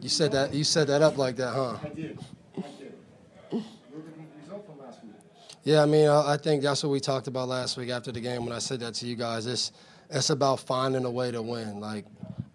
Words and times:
You 0.00 0.08
said 0.08 0.32
that. 0.32 0.54
You 0.54 0.64
set 0.64 0.86
that 0.88 1.02
up 1.02 1.18
like 1.18 1.36
that, 1.36 1.52
huh? 1.52 1.78
I 1.82 1.88
did. 1.88 2.18
I 2.56 2.60
did. 2.78 2.94
Look 3.52 3.62
at 3.62 3.92
the 3.92 4.40
result 4.42 4.66
from 4.66 4.78
last 4.78 5.02
week. 5.02 5.12
Yeah, 5.62 5.82
I 5.82 5.86
mean, 5.86 6.08
I 6.08 6.32
I 6.32 6.36
think 6.36 6.62
that's 6.62 6.82
what 6.82 6.90
we 6.90 7.00
talked 7.00 7.26
about 7.26 7.48
last 7.48 7.76
week 7.76 7.90
after 7.90 8.12
the 8.12 8.20
game 8.20 8.44
when 8.44 8.54
I 8.54 8.58
said 8.60 8.80
that 8.80 8.94
to 8.94 9.06
you 9.06 9.16
guys. 9.16 9.46
It's 9.46 9.72
it's 10.08 10.30
about 10.30 10.60
finding 10.60 11.04
a 11.04 11.10
way 11.10 11.30
to 11.30 11.42
win. 11.42 11.80
Like, 11.80 12.06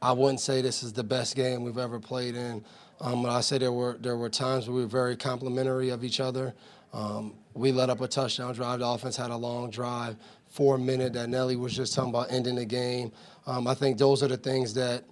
I 0.02 0.12
wouldn't 0.12 0.42
say 0.42 0.62
this 0.62 0.84
is 0.84 0.94
the 0.94 1.04
best 1.04 1.36
game 1.36 1.64
we've 1.64 1.78
ever 1.78 2.00
played 2.00 2.36
in. 2.36 2.64
Um, 3.02 3.24
but 3.24 3.30
I 3.32 3.42
say 3.42 3.58
there 3.58 3.72
were 3.72 3.98
there 4.00 4.18
were 4.18 4.30
times 4.30 4.68
where 4.68 4.76
we 4.76 4.82
were 4.82 4.88
very 4.88 5.16
complimentary 5.16 5.90
of 5.90 6.04
each 6.04 6.20
other. 6.20 6.54
Um, 6.94 7.34
we 7.54 7.72
let 7.72 7.90
up 7.90 8.02
a 8.02 8.08
touchdown 8.08 8.54
drive. 8.54 8.80
The 8.80 8.88
offense 8.88 9.18
had 9.18 9.30
a 9.32 9.36
long 9.36 9.70
drive, 9.70 10.16
four 10.48 10.78
minute 10.78 11.14
that 11.14 11.30
Nelly 11.30 11.58
was 11.58 11.76
just 11.76 11.94
talking 11.94 12.10
about 12.10 12.32
ending 12.32 12.56
the 12.56 12.66
game. 12.66 13.12
Um, 13.46 13.68
I 13.68 13.74
think 13.74 13.98
those 13.98 14.24
are 14.24 14.28
the 14.28 14.38
things 14.38 14.74
that 14.76 15.04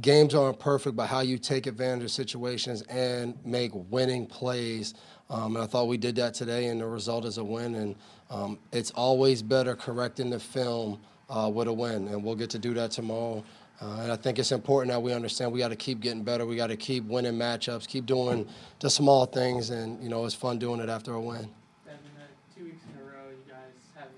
games 0.00 0.34
aren't 0.34 0.58
perfect, 0.58 0.96
but 0.96 1.06
how 1.06 1.20
you 1.20 1.38
take 1.38 1.66
advantage 1.66 2.04
of 2.04 2.10
situations 2.10 2.82
and 2.82 3.36
make 3.44 3.72
winning 3.74 4.26
plays. 4.26 4.94
Um, 5.28 5.56
and 5.56 5.64
I 5.64 5.66
thought 5.66 5.88
we 5.88 5.96
did 5.96 6.16
that 6.16 6.34
today, 6.34 6.66
and 6.66 6.80
the 6.80 6.86
result 6.86 7.24
is 7.24 7.38
a 7.38 7.44
win. 7.44 7.74
And 7.74 7.96
um, 8.30 8.58
it's 8.72 8.90
always 8.92 9.42
better 9.42 9.74
correcting 9.74 10.30
the 10.30 10.40
film 10.40 11.00
uh, 11.28 11.50
with 11.52 11.68
a 11.68 11.72
win, 11.72 12.08
and 12.08 12.22
we'll 12.22 12.34
get 12.34 12.50
to 12.50 12.58
do 12.58 12.74
that 12.74 12.90
tomorrow. 12.90 13.44
Uh, 13.80 14.00
and 14.02 14.12
I 14.12 14.16
think 14.16 14.38
it's 14.38 14.52
important 14.52 14.92
that 14.92 15.00
we 15.00 15.12
understand 15.12 15.50
we 15.50 15.58
got 15.58 15.68
to 15.68 15.76
keep 15.76 16.00
getting 16.00 16.22
better. 16.22 16.46
We 16.46 16.54
got 16.54 16.68
to 16.68 16.76
keep 16.76 17.04
winning 17.04 17.32
matchups, 17.32 17.88
keep 17.88 18.06
doing 18.06 18.46
the 18.80 18.88
small 18.88 19.26
things, 19.26 19.70
and 19.70 20.00
you 20.02 20.08
know 20.08 20.24
it's 20.24 20.34
fun 20.34 20.58
doing 20.58 20.80
it 20.80 20.88
after 20.88 21.14
a 21.14 21.20
win. 21.20 21.48
Uh, 21.88 21.90
two 22.54 22.64
weeks 22.64 22.82
in 22.88 23.00
a 23.00 23.04
row, 23.04 23.28
you 23.30 23.50
guys 23.50 23.74
haven't, 23.96 24.12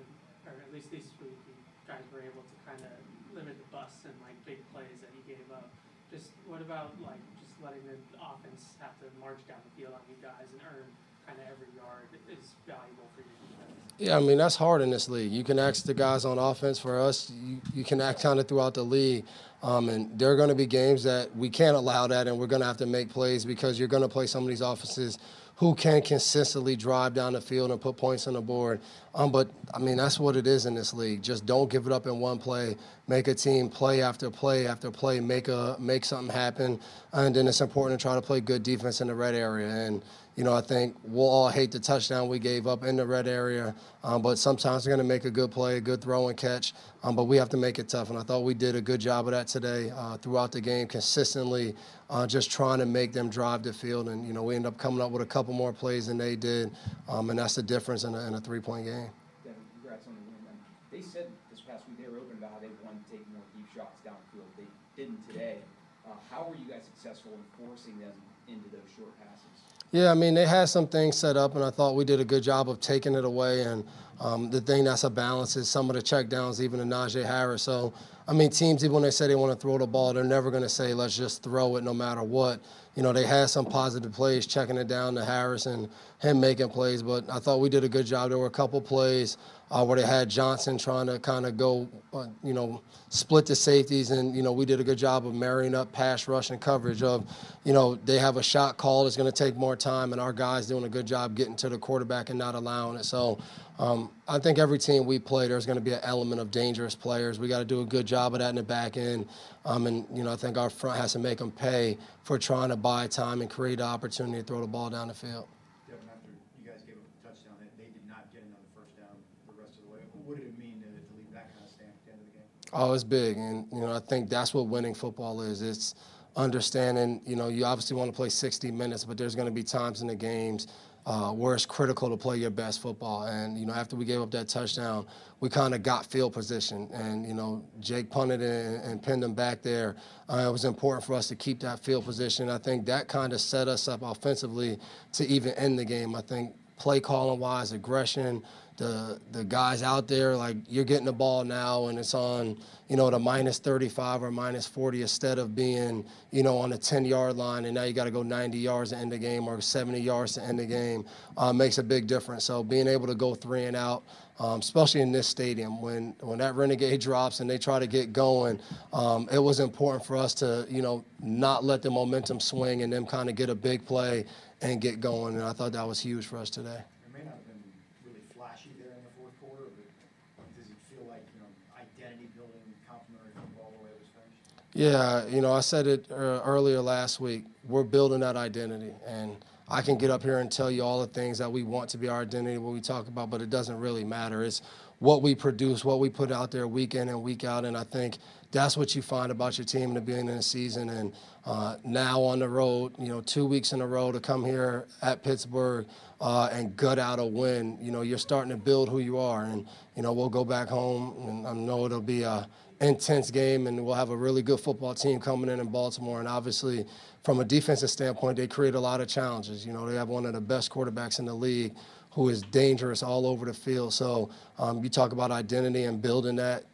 or 0.44 0.52
at 0.52 0.74
least 0.74 0.90
this 0.90 1.00
week, 1.22 1.32
you 1.48 1.54
guys 1.88 2.04
were 2.12 2.24
able 2.24 2.44
to 2.44 2.56
kind 2.64 2.80
of 2.80 2.94
limit 3.36 3.56
the 3.58 3.68
busts 3.74 4.04
and 4.04 4.14
like 4.24 4.36
big 4.48 4.60
plays 4.72 4.96
that 5.04 5.10
he 5.12 5.20
gave 5.28 5.44
up. 5.52 5.68
Just 6.12 6.30
what 6.46 6.60
about 6.60 6.94
like 7.02 7.20
just 7.40 7.52
letting 7.60 7.82
the 7.84 7.98
offense 8.20 8.76
have 8.80 8.96
to 9.00 9.06
march 9.20 9.40
down 9.48 9.60
the 9.64 9.72
field 9.76 9.92
on 9.92 10.04
you 10.08 10.16
guys 10.22 10.48
and 10.52 10.60
earn 10.64 10.86
kind 11.26 11.38
of 11.38 11.44
every 11.48 11.68
yard 11.76 12.08
is 12.30 12.54
valuable 12.66 13.08
for 13.16 13.22
defense. 13.22 13.74
Yeah, 13.98 14.16
I 14.16 14.20
mean 14.20 14.38
that's 14.38 14.56
hard 14.56 14.82
in 14.82 14.90
this 14.90 15.08
league. 15.08 15.32
You 15.32 15.44
can 15.44 15.58
ask 15.58 15.84
the 15.84 15.94
guys 15.94 16.24
on 16.24 16.38
offense. 16.38 16.78
For 16.78 17.00
us, 17.00 17.30
you, 17.30 17.60
you 17.74 17.84
can 17.84 18.00
act 18.00 18.22
kind 18.22 18.40
of 18.40 18.48
throughout 18.48 18.74
the 18.74 18.82
league, 18.82 19.24
um, 19.62 19.88
and 19.88 20.18
there 20.18 20.30
are 20.32 20.36
going 20.36 20.48
to 20.48 20.54
be 20.54 20.66
games 20.66 21.02
that 21.04 21.34
we 21.36 21.48
can't 21.48 21.76
allow 21.76 22.06
that, 22.06 22.26
and 22.26 22.38
we're 22.38 22.46
going 22.46 22.60
to 22.60 22.66
have 22.66 22.76
to 22.78 22.86
make 22.86 23.08
plays 23.08 23.44
because 23.44 23.78
you're 23.78 23.88
going 23.88 24.02
to 24.02 24.08
play 24.08 24.26
some 24.26 24.42
of 24.42 24.48
these 24.48 24.60
offenses 24.60 25.18
who 25.56 25.74
can 25.74 26.02
consistently 26.02 26.76
drive 26.76 27.14
down 27.14 27.32
the 27.32 27.40
field 27.40 27.70
and 27.70 27.80
put 27.80 27.96
points 27.96 28.26
on 28.26 28.34
the 28.34 28.40
board. 28.40 28.80
Um, 29.14 29.30
but 29.30 29.48
I 29.72 29.78
mean 29.78 29.96
that's 29.96 30.18
what 30.18 30.36
it 30.36 30.46
is 30.46 30.66
in 30.66 30.74
this 30.74 30.92
league. 30.92 31.22
Just 31.22 31.46
don't 31.46 31.70
give 31.70 31.86
it 31.86 31.92
up 31.92 32.06
in 32.06 32.18
one 32.18 32.38
play. 32.38 32.76
Make 33.06 33.28
a 33.28 33.34
team 33.34 33.68
play 33.68 34.02
after 34.02 34.30
play 34.30 34.66
after 34.66 34.90
play. 34.90 35.20
Make 35.20 35.48
a 35.48 35.76
make 35.78 36.04
something 36.04 36.34
happen, 36.34 36.80
and 37.12 37.34
then 37.34 37.46
it's 37.46 37.60
important 37.60 38.00
to 38.00 38.02
try 38.02 38.14
to 38.14 38.22
play 38.22 38.40
good 38.40 38.62
defense 38.62 39.00
in 39.00 39.08
the 39.08 39.14
red 39.14 39.34
area 39.34 39.68
and. 39.68 40.02
You 40.36 40.42
know, 40.42 40.52
I 40.52 40.62
think 40.62 40.96
we'll 41.04 41.28
all 41.28 41.48
hate 41.48 41.70
the 41.70 41.78
touchdown 41.78 42.26
we 42.28 42.40
gave 42.40 42.66
up 42.66 42.82
in 42.82 42.96
the 42.96 43.06
red 43.06 43.28
area, 43.28 43.72
um, 44.02 44.20
but 44.20 44.36
sometimes 44.36 44.84
we're 44.84 44.90
going 44.90 45.06
to 45.06 45.14
make 45.14 45.24
a 45.24 45.30
good 45.30 45.52
play, 45.52 45.76
a 45.76 45.80
good 45.80 46.02
throw 46.02 46.26
and 46.26 46.36
catch. 46.36 46.74
Um, 47.04 47.14
but 47.14 47.24
we 47.24 47.36
have 47.36 47.48
to 47.50 47.56
make 47.56 47.78
it 47.78 47.88
tough, 47.88 48.10
and 48.10 48.18
I 48.18 48.22
thought 48.22 48.40
we 48.40 48.52
did 48.52 48.74
a 48.74 48.80
good 48.80 49.00
job 49.00 49.26
of 49.26 49.32
that 49.32 49.46
today 49.46 49.92
uh, 49.94 50.16
throughout 50.16 50.50
the 50.50 50.60
game, 50.60 50.88
consistently, 50.88 51.76
uh, 52.10 52.26
just 52.26 52.50
trying 52.50 52.80
to 52.80 52.86
make 52.86 53.12
them 53.12 53.30
drive 53.30 53.62
the 53.62 53.72
field. 53.72 54.08
And 54.08 54.26
you 54.26 54.32
know, 54.32 54.42
we 54.42 54.56
end 54.56 54.66
up 54.66 54.76
coming 54.76 55.00
up 55.00 55.12
with 55.12 55.22
a 55.22 55.26
couple 55.26 55.54
more 55.54 55.72
plays 55.72 56.08
than 56.08 56.18
they 56.18 56.34
did, 56.34 56.72
um, 57.08 57.30
and 57.30 57.38
that's 57.38 57.54
the 57.54 57.62
difference 57.62 58.02
in 58.02 58.16
a, 58.16 58.26
in 58.26 58.34
a 58.34 58.40
three-point 58.40 58.86
game. 58.86 59.10
Devin, 59.44 59.60
congrats 59.78 60.08
on 60.08 60.14
the 60.14 60.20
win. 60.50 60.58
They 60.90 61.00
said 61.00 61.28
this 61.52 61.60
past 61.60 61.86
week 61.86 62.02
they 62.02 62.10
were 62.10 62.18
open 62.18 62.38
about 62.38 62.50
how 62.54 62.58
they 62.58 62.74
wanted 62.82 63.06
to 63.06 63.10
take 63.12 63.22
more 63.30 63.46
deep 63.54 63.70
shots 63.70 64.02
downfield. 64.02 64.50
They 64.58 64.66
didn't 65.00 65.22
today. 65.30 65.58
Uh, 66.02 66.18
how 66.28 66.50
were 66.50 66.56
you 66.56 66.66
guys 66.66 66.82
successful 66.90 67.30
in 67.38 67.44
forcing 67.54 68.00
them 68.00 68.12
into 68.48 68.66
those 68.74 68.88
short 68.98 69.14
passes? 69.22 69.62
Yeah, 69.94 70.10
I 70.10 70.14
mean, 70.14 70.34
they 70.34 70.44
had 70.44 70.64
some 70.64 70.88
things 70.88 71.16
set 71.16 71.36
up, 71.36 71.54
and 71.54 71.62
I 71.62 71.70
thought 71.70 71.94
we 71.94 72.04
did 72.04 72.18
a 72.18 72.24
good 72.24 72.42
job 72.42 72.68
of 72.68 72.80
taking 72.80 73.14
it 73.14 73.24
away. 73.24 73.62
And 73.62 73.84
um, 74.18 74.50
the 74.50 74.60
thing 74.60 74.82
that's 74.82 75.04
a 75.04 75.10
balance 75.10 75.54
is 75.54 75.70
some 75.70 75.88
of 75.88 75.94
the 75.94 76.02
checkdowns, 76.02 76.60
even 76.60 76.80
to 76.80 76.84
Najee 76.84 77.24
Harris. 77.24 77.62
So, 77.62 77.94
I 78.26 78.32
mean, 78.32 78.50
teams, 78.50 78.84
even 78.84 78.94
when 78.94 79.02
they 79.04 79.12
say 79.12 79.28
they 79.28 79.36
want 79.36 79.52
to 79.52 79.56
throw 79.56 79.78
the 79.78 79.86
ball, 79.86 80.12
they're 80.12 80.24
never 80.24 80.50
going 80.50 80.64
to 80.64 80.68
say, 80.68 80.94
let's 80.94 81.16
just 81.16 81.44
throw 81.44 81.76
it 81.76 81.84
no 81.84 81.94
matter 81.94 82.24
what. 82.24 82.58
You 82.96 83.04
know, 83.04 83.12
they 83.12 83.24
had 83.24 83.50
some 83.50 83.66
positive 83.66 84.12
plays, 84.12 84.46
checking 84.46 84.76
it 84.78 84.88
down 84.88 85.14
to 85.14 85.24
Harris 85.24 85.66
and 85.66 85.88
him 86.20 86.40
making 86.40 86.70
plays, 86.70 87.00
but 87.02 87.28
I 87.30 87.38
thought 87.38 87.60
we 87.60 87.68
did 87.68 87.84
a 87.84 87.88
good 87.88 88.06
job. 88.06 88.30
There 88.30 88.38
were 88.38 88.46
a 88.46 88.50
couple 88.50 88.80
plays 88.80 89.36
uh, 89.70 89.84
where 89.84 89.98
they 89.98 90.06
had 90.06 90.28
Johnson 90.30 90.78
trying 90.78 91.06
to 91.06 91.18
kind 91.18 91.46
of 91.46 91.56
go, 91.56 91.88
uh, 92.12 92.26
you 92.42 92.52
know, 92.52 92.80
split 93.08 93.46
the 93.46 93.56
safeties, 93.56 94.10
and 94.10 94.34
you 94.34 94.42
know 94.42 94.52
we 94.52 94.64
did 94.64 94.80
a 94.80 94.84
good 94.84 94.98
job 94.98 95.26
of 95.26 95.34
marrying 95.34 95.74
up 95.74 95.90
pass 95.92 96.28
rush 96.28 96.50
and 96.50 96.60
coverage. 96.60 97.02
Of, 97.02 97.26
you 97.64 97.72
know, 97.72 97.96
they 97.96 98.18
have 98.18 98.36
a 98.36 98.42
shot 98.42 98.76
call 98.76 99.04
that's 99.04 99.16
going 99.16 99.30
to 99.30 99.44
take 99.44 99.56
more 99.56 99.76
time, 99.84 100.12
and 100.12 100.20
our 100.20 100.32
guys 100.32 100.66
doing 100.66 100.84
a 100.84 100.88
good 100.88 101.06
job 101.06 101.36
getting 101.36 101.56
to 101.56 101.68
the 101.68 101.78
quarterback 101.78 102.30
and 102.30 102.38
not 102.38 102.54
allowing 102.54 102.96
it. 102.96 103.04
So. 103.04 103.38
Um, 103.76 104.10
I 104.28 104.38
think 104.38 104.58
every 104.58 104.78
team 104.78 105.04
we 105.04 105.18
play, 105.18 105.48
there's 105.48 105.66
going 105.66 105.78
to 105.78 105.84
be 105.84 105.92
an 105.92 106.00
element 106.04 106.40
of 106.40 106.52
dangerous 106.52 106.94
players. 106.94 107.40
We 107.40 107.48
got 107.48 107.58
to 107.58 107.64
do 107.64 107.80
a 107.80 107.84
good 107.84 108.06
job 108.06 108.34
of 108.34 108.38
that 108.38 108.50
in 108.50 108.54
the 108.54 108.62
back 108.62 108.96
end, 108.96 109.26
um, 109.64 109.88
and 109.88 110.06
you 110.14 110.22
know 110.22 110.32
I 110.32 110.36
think 110.36 110.56
our 110.56 110.70
front 110.70 111.00
has 111.00 111.12
to 111.14 111.18
make 111.18 111.38
them 111.38 111.50
pay 111.50 111.98
for 112.22 112.38
trying 112.38 112.68
to 112.68 112.76
buy 112.76 113.08
time 113.08 113.40
and 113.40 113.50
create 113.50 113.78
the 113.78 113.84
opportunity 113.84 114.38
to 114.38 114.44
throw 114.44 114.60
the 114.60 114.68
ball 114.68 114.90
down 114.90 115.08
the 115.08 115.14
field. 115.14 115.48
Devin, 115.88 116.04
after 116.08 116.30
you 116.62 116.70
guys 116.70 116.82
gave 116.86 116.94
up 116.94 117.02
a 117.02 117.28
touchdown, 117.28 117.54
they 117.76 117.86
did 117.86 118.06
not 118.08 118.32
get 118.32 118.42
another 118.42 118.62
first 118.76 118.96
down 118.96 119.18
the 119.48 119.60
rest 119.60 119.78
of 119.78 119.86
the 119.86 119.90
way. 119.90 120.06
What 120.24 120.38
did 120.38 120.46
it 120.46 120.56
mean 120.56 120.78
to, 120.78 120.86
to 120.86 121.12
leave 121.18 121.32
that 121.32 121.50
kind 121.52 121.66
of 121.66 121.72
stand 121.74 121.90
at 121.90 122.06
the 122.06 122.12
end 122.12 122.20
of 122.22 122.26
the 122.30 122.38
game? 122.38 122.70
Oh, 122.72 122.92
it's 122.92 123.02
big, 123.02 123.36
and 123.36 123.66
you 123.72 123.80
know 123.80 123.92
I 123.92 123.98
think 123.98 124.30
that's 124.30 124.54
what 124.54 124.68
winning 124.68 124.94
football 124.94 125.42
is. 125.42 125.62
It's 125.62 125.96
understanding. 126.36 127.20
You 127.24 127.36
know, 127.36 127.48
you 127.48 127.64
obviously 127.64 127.96
want 127.96 128.10
to 128.10 128.16
play 128.16 128.28
60 128.28 128.70
minutes, 128.70 129.04
but 129.04 129.16
there's 129.16 129.34
going 129.34 129.46
to 129.46 129.52
be 129.52 129.62
times 129.62 130.02
in 130.02 130.08
the 130.08 130.14
games 130.14 130.68
uh, 131.06 131.30
where 131.30 131.54
it's 131.54 131.66
critical 131.66 132.08
to 132.08 132.16
play 132.16 132.36
your 132.36 132.50
best 132.50 132.80
football. 132.80 133.24
And 133.24 133.58
you 133.58 133.66
know, 133.66 133.74
after 133.74 133.96
we 133.96 134.04
gave 134.04 134.20
up 134.20 134.30
that 134.30 134.48
touchdown, 134.48 135.06
we 135.40 135.48
kind 135.48 135.74
of 135.74 135.82
got 135.82 136.06
field 136.06 136.32
position, 136.32 136.88
and 136.92 137.26
you 137.26 137.34
know, 137.34 137.64
Jake 137.80 138.10
punted 138.10 138.40
and, 138.40 138.82
and 138.82 139.02
pinned 139.02 139.22
him 139.22 139.34
back 139.34 139.62
there. 139.62 139.96
Uh, 140.28 140.46
it 140.48 140.52
was 140.52 140.64
important 140.64 141.04
for 141.04 141.14
us 141.14 141.28
to 141.28 141.36
keep 141.36 141.60
that 141.60 141.84
field 141.84 142.04
position. 142.04 142.48
I 142.48 142.58
think 142.58 142.86
that 142.86 143.08
kind 143.08 143.32
of 143.32 143.40
set 143.40 143.68
us 143.68 143.86
up 143.88 144.02
offensively 144.02 144.78
to 145.12 145.26
even 145.26 145.52
end 145.54 145.78
the 145.78 145.84
game. 145.84 146.14
I 146.14 146.22
think 146.22 146.54
play 146.84 147.00
calling 147.00 147.40
wise, 147.40 147.72
aggression, 147.72 148.42
the 148.76 149.20
the 149.30 149.44
guys 149.44 149.82
out 149.82 150.08
there 150.08 150.36
like 150.36 150.56
you're 150.68 150.84
getting 150.84 151.04
the 151.04 151.12
ball 151.12 151.44
now 151.44 151.86
and 151.86 151.98
it's 151.98 152.12
on 152.12 152.58
you 152.88 152.96
know 152.96 153.08
the 153.08 153.18
minus 153.18 153.58
35 153.58 154.24
or 154.24 154.32
minus 154.32 154.66
40 154.66 155.02
instead 155.02 155.38
of 155.38 155.54
being 155.54 156.04
you 156.32 156.42
know 156.42 156.58
on 156.58 156.70
the 156.70 156.78
10 156.78 157.04
yard 157.04 157.36
line 157.36 157.66
and 157.66 157.74
now 157.74 157.84
you 157.84 157.92
got 157.92 158.04
to 158.04 158.10
go 158.10 158.24
90 158.24 158.58
yards 158.58 158.90
to 158.90 158.96
end 158.96 159.12
the 159.12 159.18
game 159.18 159.46
or 159.46 159.60
70 159.60 160.00
yards 160.00 160.34
to 160.34 160.42
end 160.42 160.58
the 160.58 160.66
game 160.66 161.04
uh, 161.36 161.52
makes 161.52 161.78
a 161.78 161.82
big 161.82 162.06
difference. 162.06 162.44
So 162.44 162.64
being 162.64 162.88
able 162.88 163.06
to 163.06 163.14
go 163.14 163.34
three 163.34 163.64
and 163.64 163.76
out. 163.76 164.04
Um, 164.40 164.58
especially 164.58 165.00
in 165.00 165.12
this 165.12 165.28
stadium, 165.28 165.80
when 165.80 166.12
when 166.18 166.38
that 166.38 166.56
renegade 166.56 167.00
drops 167.00 167.38
and 167.38 167.48
they 167.48 167.56
try 167.56 167.78
to 167.78 167.86
get 167.86 168.12
going, 168.12 168.58
um, 168.92 169.28
it 169.30 169.38
was 169.38 169.60
important 169.60 170.04
for 170.04 170.16
us 170.16 170.34
to 170.34 170.66
you 170.68 170.82
know 170.82 171.04
not 171.20 171.62
let 171.62 171.82
the 171.82 171.90
momentum 171.90 172.40
swing 172.40 172.82
and 172.82 172.92
them 172.92 173.06
kind 173.06 173.28
of 173.28 173.36
get 173.36 173.48
a 173.48 173.54
big 173.54 173.86
play 173.86 174.24
and 174.64 174.80
get 174.80 175.00
going. 175.00 175.34
And 175.34 175.44
I 175.44 175.52
thought 175.52 175.72
that 175.72 175.86
was 175.86 176.00
huge 176.00 176.26
for 176.26 176.38
us 176.38 176.50
today. 176.50 176.70
It 176.70 177.12
may 177.12 177.24
not 177.24 177.34
have 177.34 177.46
been 177.46 177.62
really 178.06 178.20
flashy 178.34 178.70
there 178.78 178.88
in 178.88 179.04
the 179.04 179.12
fourth 179.20 179.38
quarter, 179.40 179.70
but 179.76 180.56
does 180.56 180.70
it 180.70 180.76
feel 180.88 181.06
like, 181.08 181.22
you 181.34 181.40
know, 181.40 181.48
identity 181.76 182.28
building, 182.34 182.60
complimentary 182.88 183.32
football 183.34 183.72
the 183.76 183.84
way 183.84 183.90
it 183.90 184.00
was 184.00 184.08
finished? 184.16 184.64
Yeah, 184.72 185.26
you 185.26 185.42
know, 185.42 185.52
I 185.52 185.60
said 185.60 185.86
it 185.86 186.06
uh, 186.10 186.40
earlier 186.44 186.80
last 186.80 187.20
week. 187.20 187.44
We're 187.68 187.84
building 187.84 188.20
that 188.20 188.36
identity, 188.36 188.92
and 189.06 189.36
I 189.68 189.82
can 189.82 189.96
get 189.96 190.10
up 190.10 190.22
here 190.22 190.38
and 190.38 190.50
tell 190.50 190.70
you 190.70 190.82
all 190.82 191.00
the 191.00 191.06
things 191.06 191.38
that 191.38 191.50
we 191.50 191.62
want 191.62 191.90
to 191.90 191.98
be 191.98 192.08
our 192.08 192.22
identity, 192.22 192.58
what 192.58 192.72
we 192.72 192.80
talk 192.80 193.08
about, 193.08 193.30
but 193.30 193.42
it 193.42 193.50
doesn't 193.50 193.78
really 193.78 194.04
matter. 194.04 194.44
It's 194.44 194.62
what 194.98 195.22
we 195.22 195.34
produce, 195.34 195.84
what 195.84 195.98
we 195.98 196.08
put 196.08 196.30
out 196.30 196.50
there 196.50 196.66
week 196.66 196.94
in 196.94 197.08
and 197.08 197.22
week 197.22 197.44
out, 197.44 197.64
and 197.64 197.76
I 197.76 197.84
think 197.84 198.18
that's 198.52 198.76
what 198.76 198.94
you 198.94 199.02
find 199.02 199.32
about 199.32 199.58
your 199.58 199.64
team 199.64 199.88
in 199.88 199.94
the 199.94 200.00
beginning 200.00 200.30
of 200.30 200.36
the 200.36 200.42
season. 200.42 200.88
And 200.88 201.12
uh, 201.44 201.76
now 201.84 202.22
on 202.22 202.38
the 202.38 202.48
road, 202.48 202.92
you 202.98 203.08
know, 203.08 203.20
two 203.20 203.44
weeks 203.44 203.72
in 203.72 203.80
a 203.80 203.86
row 203.86 204.12
to 204.12 204.20
come 204.20 204.44
here 204.44 204.86
at 205.02 205.24
Pittsburgh 205.24 205.86
uh, 206.20 206.48
and 206.52 206.76
gut 206.76 206.98
out 206.98 207.18
a 207.18 207.24
win. 207.24 207.76
You 207.80 207.90
know, 207.90 208.02
you're 208.02 208.18
starting 208.18 208.50
to 208.50 208.56
build 208.56 208.88
who 208.88 209.00
you 209.00 209.18
are, 209.18 209.44
and 209.44 209.66
you 209.96 210.02
know 210.02 210.12
we'll 210.12 210.28
go 210.28 210.44
back 210.44 210.68
home, 210.68 211.14
and 211.26 211.46
I 211.46 211.52
know 211.52 211.84
it'll 211.84 212.00
be 212.00 212.22
a 212.22 212.48
intense 212.80 213.30
game, 213.30 213.66
and 213.66 213.84
we'll 213.84 213.94
have 213.94 214.10
a 214.10 214.16
really 214.16 214.42
good 214.42 214.60
football 214.60 214.94
team 214.94 215.20
coming 215.20 215.50
in 215.50 215.60
in 215.60 215.66
Baltimore. 215.68 216.20
And 216.20 216.28
obviously, 216.28 216.86
from 217.24 217.40
a 217.40 217.44
defensive 217.44 217.90
standpoint, 217.90 218.36
they 218.36 218.46
create 218.46 218.74
a 218.74 218.80
lot 218.80 219.00
of 219.00 219.08
challenges. 219.08 219.66
You 219.66 219.72
know, 219.72 219.86
they 219.88 219.96
have 219.96 220.08
one 220.08 220.26
of 220.26 220.32
the 220.32 220.40
best 220.40 220.70
quarterbacks 220.70 221.18
in 221.18 221.24
the 221.24 221.34
league 221.34 221.74
who 222.14 222.28
is 222.28 222.42
dangerous 222.42 223.02
all 223.02 223.26
over 223.26 223.44
the 223.44 223.54
field. 223.54 223.92
So 223.92 224.30
um, 224.58 224.82
you 224.82 224.88
talk 224.88 225.12
about 225.12 225.30
identity 225.30 225.84
and 225.84 226.00
building 226.00 226.36
that. 226.36 226.64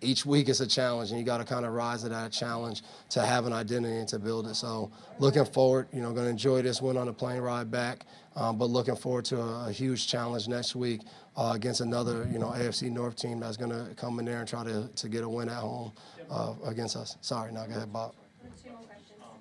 Each 0.00 0.24
week 0.24 0.48
is 0.48 0.60
a 0.60 0.66
challenge, 0.66 1.10
and 1.10 1.18
you 1.18 1.26
got 1.26 1.38
to 1.38 1.44
kind 1.44 1.66
of 1.66 1.72
rise 1.72 2.02
to 2.02 2.08
that 2.10 2.30
challenge 2.30 2.82
to 3.10 3.20
have 3.20 3.46
an 3.46 3.52
identity 3.52 3.96
and 3.96 4.08
to 4.10 4.20
build 4.20 4.46
it. 4.46 4.54
So, 4.54 4.92
looking 5.18 5.44
forward, 5.44 5.88
you 5.92 6.00
know, 6.00 6.12
going 6.12 6.26
to 6.26 6.30
enjoy 6.30 6.62
this 6.62 6.80
win 6.80 6.96
on 6.96 7.06
the 7.06 7.12
plane 7.12 7.40
ride 7.40 7.68
back, 7.68 8.06
um, 8.36 8.58
but 8.58 8.66
looking 8.66 8.94
forward 8.94 9.24
to 9.24 9.40
a, 9.40 9.66
a 9.70 9.72
huge 9.72 10.06
challenge 10.06 10.46
next 10.46 10.76
week 10.76 11.00
uh, 11.36 11.50
against 11.56 11.80
another, 11.80 12.28
you 12.32 12.38
know, 12.38 12.50
AFC 12.50 12.92
North 12.92 13.16
team 13.16 13.40
that's 13.40 13.56
going 13.56 13.72
to 13.72 13.92
come 13.96 14.20
in 14.20 14.24
there 14.24 14.38
and 14.38 14.46
try 14.46 14.62
to, 14.62 14.88
to 14.94 15.08
get 15.08 15.24
a 15.24 15.28
win 15.28 15.48
at 15.48 15.56
home 15.56 15.90
uh, 16.30 16.54
against 16.64 16.94
us. 16.94 17.16
Sorry, 17.20 17.50
now 17.50 17.66
go 17.66 17.74
ahead, 17.74 17.92
Bob. 17.92 18.14
Two 18.62 18.70
more 18.70 18.78
questions. 18.82 19.18
Um, 19.20 19.38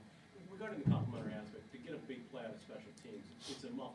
regarding 0.52 0.80
the 0.84 0.90
complimentary 0.90 1.34
aspect, 1.34 1.72
to 1.72 1.78
get 1.78 1.94
a 1.94 2.02
big 2.08 2.28
play 2.32 2.42
out 2.42 2.56
of 2.56 2.62
special 2.62 2.90
teams, 3.04 3.22
it's 3.48 3.64
a 3.64 3.70
muff, 3.78 3.94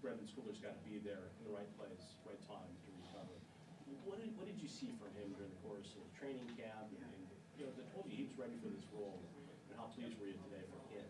Brenden 0.00 0.24
Schooler's 0.24 0.58
gotta 0.58 0.80
be 0.84 0.98
there 0.98 1.28
in 1.40 1.44
the 1.44 1.54
right 1.54 1.68
place, 1.76 2.16
right 2.24 2.40
time 2.48 2.72
to 2.84 2.88
recover. 3.04 3.36
What 4.08 4.16
did, 4.16 4.32
what 4.36 4.48
did 4.48 4.56
you 4.56 4.68
see 4.68 4.96
from 4.96 5.12
him 5.12 5.32
during 5.36 5.52
the 5.52 5.60
course 5.60 5.92
of 5.92 6.00
the 6.08 6.12
training 6.16 6.48
camp, 6.56 6.88
and, 6.96 7.04
and, 7.04 7.22
you 7.60 7.68
know, 7.68 7.70
they 7.76 7.84
told 7.92 8.08
you 8.08 8.16
he 8.16 8.24
was 8.24 8.36
ready 8.40 8.56
for 8.64 8.72
this 8.72 8.84
role, 8.96 9.20
and 9.68 9.76
how 9.76 9.92
pleased 9.92 10.16
were 10.16 10.26
you 10.26 10.40
today 10.48 10.64
for 10.72 10.80
him, 10.88 11.04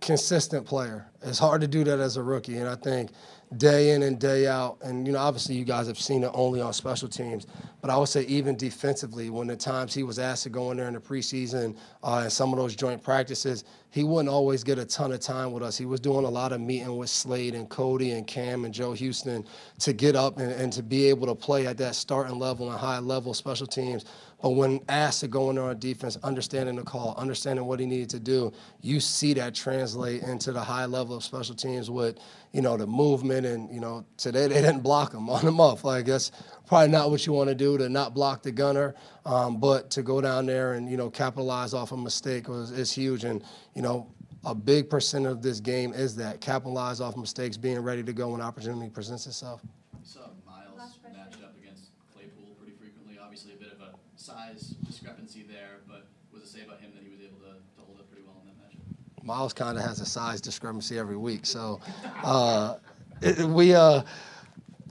consistent 0.00 0.64
player. 0.64 1.10
It's 1.22 1.38
hard 1.38 1.60
to 1.62 1.68
do 1.68 1.82
that 1.84 1.98
as 1.98 2.16
a 2.16 2.22
rookie, 2.22 2.58
and 2.58 2.68
I 2.68 2.76
think 2.76 3.10
day 3.56 3.92
in 3.92 4.02
and 4.02 4.18
day 4.18 4.46
out, 4.46 4.76
and 4.82 5.06
you 5.06 5.12
know, 5.12 5.18
obviously 5.18 5.54
you 5.54 5.64
guys 5.64 5.86
have 5.86 5.98
seen 5.98 6.22
it 6.22 6.30
only 6.34 6.60
on 6.60 6.72
special 6.72 7.08
teams, 7.08 7.46
but 7.80 7.90
I 7.90 7.96
would 7.96 8.08
say 8.08 8.22
even 8.24 8.56
defensively, 8.56 9.30
when 9.30 9.46
the 9.46 9.56
times 9.56 9.94
he 9.94 10.02
was 10.02 10.18
asked 10.18 10.42
to 10.42 10.50
go 10.50 10.70
in 10.70 10.76
there 10.76 10.88
in 10.88 10.94
the 10.94 11.00
preseason 11.00 11.76
uh, 12.02 12.20
and 12.24 12.32
some 12.32 12.52
of 12.52 12.58
those 12.58 12.76
joint 12.76 13.02
practices, 13.02 13.64
he 13.90 14.04
wouldn't 14.04 14.28
always 14.28 14.62
get 14.62 14.78
a 14.78 14.84
ton 14.84 15.12
of 15.12 15.20
time 15.20 15.52
with 15.52 15.62
us. 15.62 15.78
He 15.78 15.86
was 15.86 15.98
doing 15.98 16.26
a 16.26 16.28
lot 16.28 16.52
of 16.52 16.60
meeting 16.60 16.96
with 16.96 17.08
Slade 17.08 17.54
and 17.54 17.68
Cody 17.70 18.10
and 18.10 18.26
Cam 18.26 18.66
and 18.66 18.74
Joe 18.74 18.92
Houston 18.92 19.46
to 19.78 19.92
get 19.94 20.14
up 20.14 20.38
and, 20.38 20.52
and 20.52 20.72
to 20.74 20.82
be 20.82 21.06
able 21.06 21.26
to 21.26 21.34
play 21.34 21.66
at 21.66 21.78
that 21.78 21.94
starting 21.94 22.38
level 22.38 22.70
and 22.70 22.78
high 22.78 22.98
level 22.98 23.32
special 23.32 23.66
teams. 23.66 24.04
But 24.40 24.50
when 24.50 24.80
asked 24.88 25.20
to 25.20 25.28
go 25.28 25.50
in 25.50 25.56
there 25.56 25.64
on 25.64 25.78
defense, 25.80 26.16
understanding 26.22 26.76
the 26.76 26.84
call, 26.84 27.14
understanding 27.18 27.64
what 27.64 27.80
he 27.80 27.86
needed 27.86 28.08
to 28.10 28.20
do, 28.20 28.52
you 28.80 29.00
see 29.00 29.34
that 29.34 29.52
translate 29.52 30.22
into 30.22 30.52
the 30.52 30.60
high 30.60 30.86
level 30.86 31.16
of 31.16 31.24
special 31.24 31.56
teams 31.56 31.90
with, 31.90 32.18
you 32.52 32.62
know, 32.62 32.76
the 32.76 32.86
movement 32.86 33.46
and, 33.46 33.68
you 33.74 33.80
know, 33.80 34.04
today 34.16 34.46
they 34.46 34.54
didn't 34.62 34.80
block 34.80 35.12
him 35.12 35.28
on 35.28 35.40
him 35.40 35.60
off. 35.60 35.82
Like 35.82 36.06
that's 36.06 36.30
probably 36.66 36.88
not 36.88 37.10
what 37.10 37.26
you 37.26 37.32
want 37.32 37.48
to 37.48 37.54
do 37.54 37.76
to 37.78 37.88
not 37.88 38.14
block 38.14 38.42
the 38.42 38.52
gunner, 38.52 38.94
um, 39.26 39.58
but 39.58 39.90
to 39.90 40.02
go 40.02 40.20
down 40.20 40.46
there 40.46 40.74
and, 40.74 40.88
you 40.88 40.96
know, 40.96 41.10
capitalize 41.10 41.74
off 41.74 41.90
a 41.90 41.96
mistake 41.96 42.48
was 42.48 42.70
is 42.70 42.92
huge. 42.92 43.24
And, 43.24 43.42
you 43.74 43.82
know, 43.82 44.06
a 44.44 44.54
big 44.54 44.88
percent 44.88 45.26
of 45.26 45.42
this 45.42 45.58
game 45.58 45.92
is 45.92 46.14
that 46.14 46.40
capitalize 46.40 47.00
off 47.00 47.16
mistakes, 47.16 47.56
being 47.56 47.80
ready 47.80 48.04
to 48.04 48.12
go 48.12 48.28
when 48.28 48.40
opportunity 48.40 48.88
presents 48.88 49.26
itself. 49.26 49.62
We 49.98 50.06
saw 50.06 50.20
Myles 50.46 50.78
Last 50.78 51.00
question. 51.02 51.18
match 51.18 51.34
up 51.42 51.56
against 51.60 51.90
Claypool 52.14 52.54
pretty 52.56 52.76
frequently. 52.78 53.18
Obviously, 53.20 53.52
a 53.54 53.56
bit 53.56 53.72
of 53.72 53.80
a 53.80 53.90
size 54.38 54.74
discrepancy 54.86 55.44
there, 55.48 55.78
but 55.86 56.06
does 56.32 56.42
it 56.42 56.48
say 56.48 56.64
about 56.64 56.80
him 56.80 56.90
that 56.94 57.02
he 57.02 57.10
was 57.10 57.20
able 57.20 57.38
to, 57.38 57.54
to 57.76 57.86
hold 57.86 57.98
up 57.98 58.08
pretty 58.10 58.24
well 58.26 58.36
in 58.42 58.48
that 58.48 58.58
matchup? 58.58 59.24
Myles 59.24 59.52
kind 59.52 59.76
of 59.76 59.84
has 59.84 60.00
a 60.00 60.06
size 60.06 60.40
discrepancy 60.40 60.98
every 60.98 61.16
week. 61.16 61.44
So 61.46 61.80
uh, 62.22 62.76
it, 63.20 63.38
we 63.40 63.74
uh, 63.74 64.02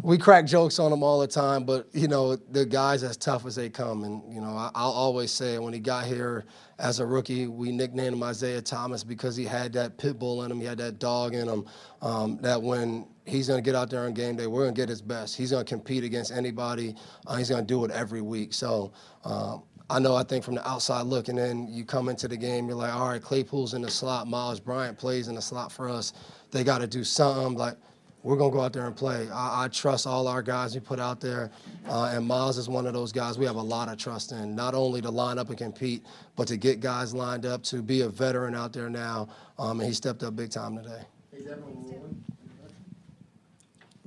we 0.07 0.17
crack 0.17 0.45
jokes 0.45 0.79
on 0.79 0.93
him 0.93 1.03
all 1.03 1.19
the 1.19 1.27
time, 1.27 1.65
but 1.65 1.89
you 1.91 2.07
know 2.07 2.37
the 2.37 2.65
guys 2.65 3.03
as 3.03 3.17
tough 3.17 3.45
as 3.45 3.55
they 3.55 3.69
come, 3.69 4.05
and 4.05 4.33
you 4.33 4.39
know 4.39 4.51
I, 4.51 4.71
I'll 4.73 4.91
always 4.91 5.31
say 5.31 5.59
when 5.59 5.73
he 5.73 5.81
got 5.81 6.05
here 6.05 6.45
as 6.79 7.01
a 7.01 7.05
rookie, 7.05 7.47
we 7.47 7.73
nicknamed 7.73 8.13
him 8.13 8.23
Isaiah 8.23 8.61
Thomas 8.61 9.03
because 9.03 9.35
he 9.35 9.43
had 9.43 9.73
that 9.73 9.97
pit 9.97 10.17
bull 10.17 10.43
in 10.43 10.51
him, 10.51 10.61
he 10.61 10.65
had 10.65 10.77
that 10.77 10.99
dog 10.99 11.35
in 11.35 11.49
him. 11.49 11.65
Um, 12.01 12.37
that 12.37 12.61
when 12.61 13.05
he's 13.25 13.49
going 13.49 13.61
to 13.61 13.65
get 13.65 13.75
out 13.75 13.89
there 13.89 14.05
on 14.05 14.13
game 14.13 14.37
day, 14.37 14.47
we're 14.47 14.63
going 14.63 14.75
to 14.75 14.81
get 14.81 14.87
his 14.87 15.01
best. 15.01 15.35
He's 15.35 15.51
going 15.51 15.65
to 15.65 15.69
compete 15.69 16.05
against 16.05 16.31
anybody. 16.31 16.95
Uh, 17.25 17.35
he's 17.35 17.49
going 17.49 17.61
to 17.61 17.67
do 17.67 17.83
it 17.83 17.91
every 17.91 18.21
week. 18.21 18.53
So. 18.53 18.93
Um, 19.25 19.63
I 19.89 19.99
know, 19.99 20.17
I 20.17 20.23
think 20.23 20.43
from 20.43 20.55
the 20.55 20.69
outside 20.69 21.03
looking 21.03 21.37
in, 21.37 21.69
you 21.69 21.85
come 21.85 22.09
into 22.09 22.27
the 22.27 22.35
game, 22.35 22.67
you're 22.67 22.75
like, 22.75 22.93
all 22.93 23.07
right, 23.07 23.21
Claypool's 23.21 23.73
in 23.73 23.81
the 23.81 23.89
slot, 23.89 24.27
Myles 24.27 24.59
Bryant 24.59 24.97
plays 24.97 25.29
in 25.29 25.35
the 25.35 25.41
slot 25.41 25.71
for 25.71 25.87
us. 25.87 26.11
They 26.51 26.65
got 26.65 26.79
to 26.79 26.87
do 26.87 27.05
something. 27.05 27.57
Like, 27.57 27.77
we're 28.23 28.35
going 28.35 28.51
to 28.51 28.57
go 28.57 28.63
out 28.63 28.73
there 28.73 28.87
and 28.87 28.95
play. 28.95 29.29
I, 29.31 29.65
I 29.65 29.67
trust 29.69 30.05
all 30.07 30.27
our 30.27 30.41
guys 30.41 30.73
we 30.73 30.81
put 30.81 30.99
out 30.99 31.21
there, 31.21 31.51
uh, 31.87 32.11
and 32.13 32.27
Myles 32.27 32.57
is 32.57 32.67
one 32.67 32.85
of 32.85 32.93
those 32.93 33.11
guys 33.11 33.37
we 33.37 33.45
have 33.45 33.55
a 33.55 33.61
lot 33.61 33.89
of 33.89 33.97
trust 33.97 34.31
in, 34.31 34.55
not 34.55 34.73
only 34.73 35.01
to 35.01 35.09
line 35.09 35.37
up 35.37 35.49
and 35.49 35.57
compete, 35.57 36.05
but 36.35 36.47
to 36.49 36.57
get 36.57 36.79
guys 36.79 37.13
lined 37.13 37.45
up, 37.45 37.63
to 37.63 37.81
be 37.81 38.01
a 38.01 38.09
veteran 38.09 38.55
out 38.55 38.73
there 38.73 38.89
now. 38.89 39.29
Um, 39.57 39.79
and 39.79 39.87
he 39.87 39.93
stepped 39.93 40.23
up 40.23 40.35
big 40.35 40.49
time 40.51 40.77
today. 40.77 41.01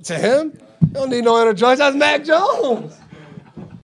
To 0.03 0.17
him, 0.17 0.57
you 0.81 0.87
don't 0.87 1.09
need 1.09 1.23
no 1.23 1.39
introduction. 1.39 1.79
That's 1.79 1.95
Mac 1.95 2.23
Jones. 2.23 2.97